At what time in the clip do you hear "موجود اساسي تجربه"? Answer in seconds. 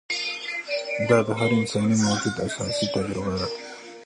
2.03-3.33